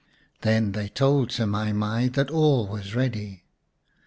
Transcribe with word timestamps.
Then 0.41 0.71
they 0.71 0.87
told 0.89 1.29
Semai 1.29 1.75
mai 1.75 2.07
that 2.07 2.31
all 2.31 2.65
was 2.67 2.95
ready. 2.95 3.43